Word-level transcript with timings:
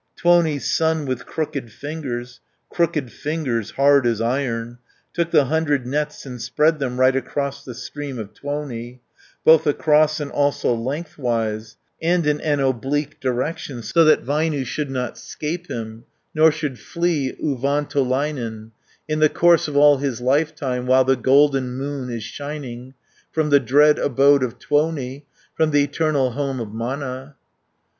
350 0.17 0.57
Tuoni's 0.57 0.65
son 0.73 1.05
with 1.05 1.27
crooked 1.27 1.71
fingers. 1.71 2.39
Crooked 2.69 3.11
fingers 3.11 3.69
hard 3.69 4.07
as 4.07 4.19
iron, 4.19 4.79
Took 5.13 5.29
the 5.29 5.45
hundred 5.45 5.85
nets, 5.85 6.25
and 6.25 6.41
spread 6.41 6.79
them 6.79 6.99
Right 6.99 7.15
across 7.15 7.63
the 7.63 7.75
stream 7.75 8.17
of 8.17 8.33
Tuoni, 8.33 9.01
Both 9.45 9.67
across 9.67 10.19
and 10.19 10.31
also 10.31 10.73
lengthwise, 10.73 11.77
And 12.01 12.25
in 12.25 12.41
an 12.41 12.59
oblique 12.61 13.19
direction 13.19 13.83
So 13.83 14.03
that 14.05 14.25
Väinö 14.25 14.65
should 14.65 14.89
not 14.89 15.19
'scape 15.19 15.69
him, 15.69 16.05
Nor 16.33 16.51
should 16.51 16.79
flee 16.79 17.33
Uvantolainen, 17.39 18.71
In 19.07 19.19
the 19.19 19.29
course 19.29 19.67
of 19.67 19.77
all 19.77 19.97
his 19.97 20.19
lifetime, 20.19 20.87
While 20.87 21.03
the 21.05 21.15
golden 21.15 21.73
moon 21.77 22.09
is 22.09 22.23
shining, 22.23 22.95
360 23.33 23.33
From 23.33 23.49
the 23.51 23.59
dread 23.59 23.99
abode 23.99 24.41
of 24.41 24.57
Tuoni, 24.57 25.25
From 25.53 25.69
the 25.69 25.83
eternal 25.83 26.31
home 26.31 26.59
of 26.59 26.73
Mana. 26.73 27.35